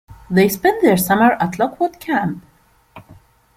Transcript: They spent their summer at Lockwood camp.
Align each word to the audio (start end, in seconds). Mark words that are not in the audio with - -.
They 0.31 0.49
spent 0.49 0.81
their 0.81 0.97
summer 0.97 1.33
at 1.33 1.59
Lockwood 1.59 1.99
camp. 1.99 2.43